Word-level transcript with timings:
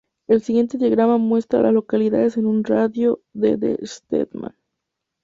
El 0.27 0.41
siguiente 0.41 0.79
diagrama 0.79 1.19
muestra 1.19 1.59
a 1.59 1.61
las 1.61 1.73
localidades 1.73 2.35
en 2.35 2.47
un 2.47 2.63
radio 2.63 3.21
de 3.33 3.55
de 3.57 3.77
Stedman. 3.85 4.55